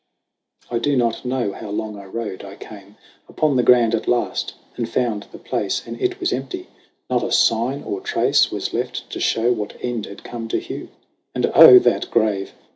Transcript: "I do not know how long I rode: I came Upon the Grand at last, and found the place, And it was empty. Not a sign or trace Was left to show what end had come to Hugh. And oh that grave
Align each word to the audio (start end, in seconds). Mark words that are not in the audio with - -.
"I 0.71 0.79
do 0.79 0.95
not 0.97 1.25
know 1.25 1.51
how 1.53 1.69
long 1.69 1.95
I 1.99 2.05
rode: 2.05 2.43
I 2.43 2.55
came 2.55 2.95
Upon 3.29 3.55
the 3.55 3.61
Grand 3.61 3.93
at 3.93 4.07
last, 4.07 4.55
and 4.75 4.89
found 4.89 5.27
the 5.31 5.37
place, 5.37 5.85
And 5.85 6.01
it 6.01 6.19
was 6.19 6.33
empty. 6.33 6.69
Not 7.07 7.21
a 7.23 7.31
sign 7.31 7.83
or 7.83 8.01
trace 8.01 8.49
Was 8.49 8.73
left 8.73 9.07
to 9.11 9.19
show 9.19 9.51
what 9.51 9.77
end 9.79 10.07
had 10.07 10.23
come 10.23 10.47
to 10.47 10.57
Hugh. 10.57 10.89
And 11.35 11.51
oh 11.53 11.77
that 11.77 12.09
grave 12.09 12.55